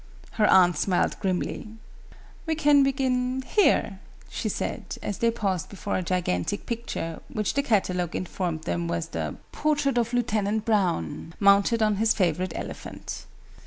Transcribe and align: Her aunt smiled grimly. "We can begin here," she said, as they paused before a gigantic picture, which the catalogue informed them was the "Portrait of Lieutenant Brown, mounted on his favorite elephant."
Her 0.31 0.47
aunt 0.49 0.77
smiled 0.79 1.19
grimly. 1.19 1.67
"We 2.47 2.55
can 2.55 2.81
begin 2.81 3.43
here," 3.43 3.99
she 4.31 4.49
said, 4.49 4.97
as 5.03 5.19
they 5.19 5.29
paused 5.29 5.69
before 5.69 5.95
a 5.97 6.01
gigantic 6.01 6.65
picture, 6.65 7.19
which 7.31 7.53
the 7.53 7.61
catalogue 7.61 8.15
informed 8.15 8.63
them 8.63 8.87
was 8.87 9.09
the 9.09 9.35
"Portrait 9.51 9.99
of 9.99 10.11
Lieutenant 10.11 10.65
Brown, 10.65 11.35
mounted 11.39 11.83
on 11.83 11.97
his 11.97 12.15
favorite 12.15 12.53
elephant." 12.55 13.27